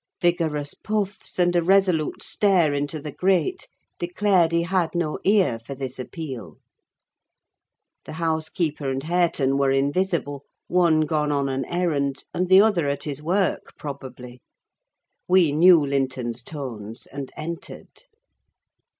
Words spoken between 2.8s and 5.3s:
the grate, declared he had no